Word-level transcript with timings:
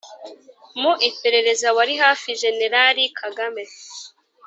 mu 0.81 0.93
iperereza 1.09 1.67
wari 1.77 1.93
hafi 2.03 2.29
jenerali 2.41 3.03
kagame 3.19 3.63